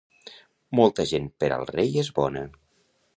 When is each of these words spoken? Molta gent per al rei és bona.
Molta 0.79 1.05
gent 1.11 1.29
per 1.43 1.51
al 1.57 1.69
rei 1.73 1.93
és 2.05 2.09
bona. 2.21 2.43